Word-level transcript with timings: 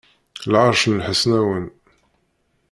Lɛerc 0.51 0.83
n 0.87 0.95
Iḥesnawen. 0.99 1.65